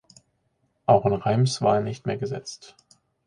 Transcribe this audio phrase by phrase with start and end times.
[0.87, 2.75] Auch in Reims war er nicht mehr gesetzt.